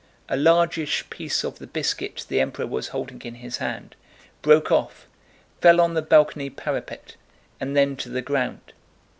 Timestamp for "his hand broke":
3.35-4.71